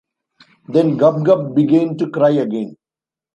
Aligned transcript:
Then 0.67 0.97
Gub-Gub 0.97 1.53
began 1.53 1.95
to 1.99 2.09
cry 2.09 2.31
again. 2.31 2.75